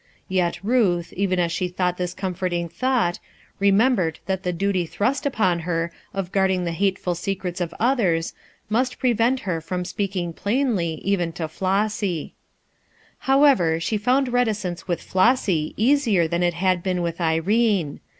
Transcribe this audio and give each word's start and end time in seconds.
Yet 0.29 0.57
Ruth, 0.63 1.13
even 1.13 1.37
as 1.37 1.51
she 1.51 1.67
thought 1.67 1.97
this 1.97 2.15
comforting 2.15 2.67
thought, 2.67 3.19
remembered 3.59 4.17
that 4.25 4.41
the 4.41 4.51
duty 4.51 4.87
thrust 4.87 5.27
upon 5.27 5.59
her 5.59 5.91
of 6.11 6.31
guarding 6.31 6.63
the 6.63 6.71
hateful 6.71 7.13
secrets 7.13 7.61
of 7.61 7.71
others 7.79 8.33
must 8.67 8.97
prevent 8.97 9.41
her 9.41 9.61
from 9.61 9.85
speaking 9.85 10.33
plainly 10.33 10.95
even 11.03 11.31
to 11.33 11.47
However, 13.19 13.79
she 13.79 13.97
found 13.99 14.29
reticence 14.33 14.87
with 14.87 15.03
Flossy 15.03 15.75
easier 15.77 16.27
than 16.27 16.41
it 16.41 16.55
had 16.55 16.81
been 16.81 17.03
with 17.03 17.21
Irene. 17.21 17.99